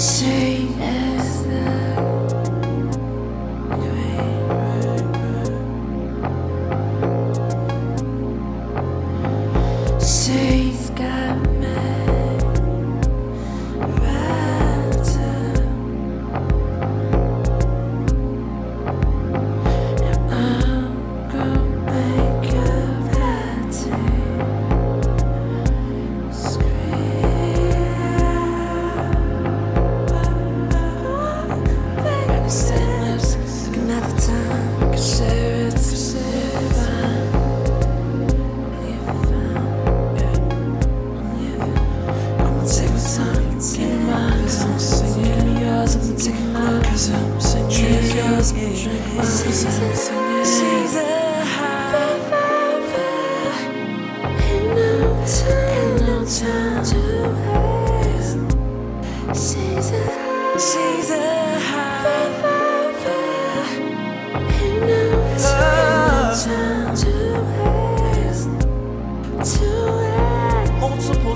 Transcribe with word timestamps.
say 0.00 0.49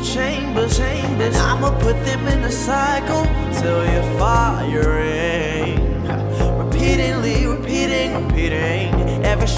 chambers, 0.05 0.79
and 0.79 1.37
I'ma 1.37 1.71
put 1.81 2.05
them 2.05 2.27
in 2.29 2.45
a 2.45 2.51
cycle 2.51 3.25
till 3.53 3.84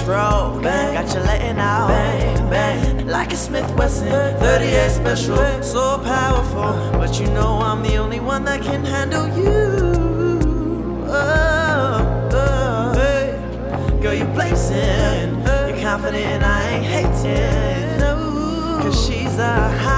stroke. 0.07 0.63
Got 0.63 1.13
you 1.13 1.19
letting 1.19 1.59
out, 1.59 1.89
bang, 1.89 2.49
bang, 2.49 3.07
like 3.07 3.33
a 3.33 3.35
Smith 3.35 3.69
Wesson 3.75 4.07
38 4.39 4.89
special, 4.89 5.61
so 5.61 5.99
powerful. 5.99 6.71
But 6.93 7.19
you 7.19 7.27
know 7.27 7.59
I'm 7.59 7.83
the 7.83 7.97
only 7.97 8.21
one 8.21 8.45
that 8.45 8.61
can 8.61 8.85
handle 8.85 9.27
you. 9.37 11.03
Oh, 11.09 12.29
oh, 12.33 12.93
hey. 12.95 13.99
Girl, 14.01 14.13
you're 14.13 14.27
blazing, 14.27 15.41
you're 15.45 15.81
confident, 15.81 16.25
and 16.35 16.45
I 16.45 16.59
ain't 16.69 16.85
hating. 16.85 17.99
No, 17.99 18.79
cause 18.81 19.05
she's 19.05 19.37
a 19.37 19.55
hot 19.83 19.96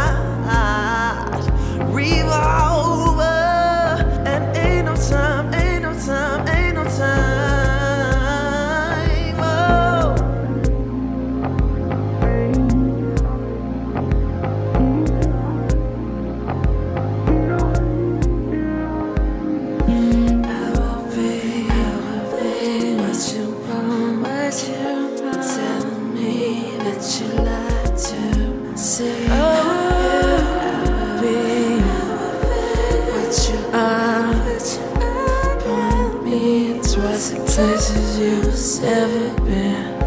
places 37.20 38.18
you've 38.18 38.82
never 38.82 39.34
been. 39.44 40.02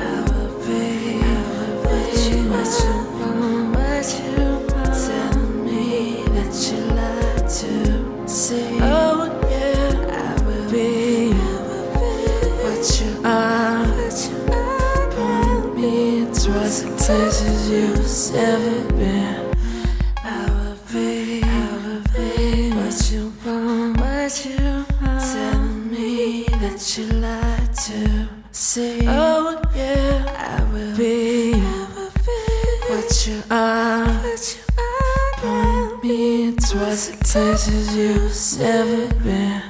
I 0.00 0.20
will 0.26 0.50
be, 0.66 1.22
what 1.86 2.10
you 2.26 2.38
what 3.72 4.08
you 4.18 4.42
want. 4.66 4.94
Telling 5.06 5.64
me 5.64 6.24
that 6.34 6.52
you 6.66 6.80
like 6.98 7.46
to 7.60 8.28
see. 8.28 8.78
Oh 8.82 9.30
yeah, 9.48 9.94
I 10.10 10.42
will 10.42 10.68
be, 10.72 11.30
what 12.64 12.84
you 12.98 13.10
are. 13.24 13.86
Point 15.14 15.76
me 15.76 16.24
towards 16.34 16.82
the 16.82 16.90
places 16.98 17.70
you've 17.70 18.08
been. 18.98 19.54
I 20.24 20.26
be, 20.92 21.42
what 22.72 22.98
you 23.12 23.32
want, 23.46 24.00
what 24.00 24.44
you 24.44 24.89
that 26.80 26.96
you 26.96 27.06
like 27.20 27.74
to 27.74 28.28
see. 28.52 29.00
Oh 29.06 29.60
yeah, 29.74 30.58
I 30.58 30.64
will 30.72 30.96
be, 30.96 31.52
what 32.88 33.26
you 33.26 33.42
are. 33.50 34.06
Point 35.36 36.02
me 36.02 36.52
towards 36.52 37.10
the 37.10 37.18
places 37.22 37.94
you've 37.94 38.60
never 38.62 39.14
been. 39.22 39.69